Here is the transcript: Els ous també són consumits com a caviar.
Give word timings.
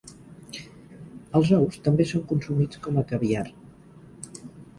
Els 1.39 1.51
ous 1.57 1.77
també 1.89 2.07
són 2.13 2.25
consumits 2.33 2.83
com 2.87 2.99
a 2.99 3.05
caviar. 3.13 3.45